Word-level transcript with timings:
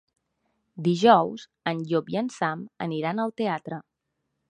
Dijous 0.87 1.45
en 1.73 1.85
Llop 1.91 2.11
i 2.15 2.19
en 2.25 2.35
Sam 2.39 2.67
aniran 2.89 3.25
al 3.27 3.39
teatre. 3.43 3.83